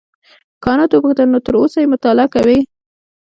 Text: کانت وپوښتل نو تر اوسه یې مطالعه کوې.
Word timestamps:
کانت 0.63 0.89
وپوښتل 0.93 1.27
نو 1.33 1.39
تر 1.45 1.53
اوسه 1.61 1.77
یې 1.81 1.91
مطالعه 1.93 2.27
کوې. 2.35 2.59